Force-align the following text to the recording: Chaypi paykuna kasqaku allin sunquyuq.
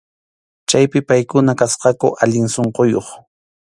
Chaypi 0.69 0.99
paykuna 1.09 1.53
kasqaku 1.59 2.07
allin 2.21 2.47
sunquyuq. 2.53 3.07